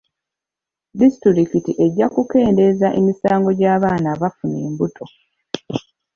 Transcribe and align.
Disitulikiti 1.01 1.71
ejja 1.85 2.07
kukendeeza 2.15 2.87
emisango 2.99 3.49
gy'abaana 3.59 4.07
abafuna 4.15 4.57
embuto. 4.67 5.05